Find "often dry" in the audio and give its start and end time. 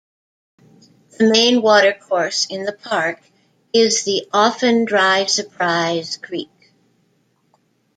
4.33-5.25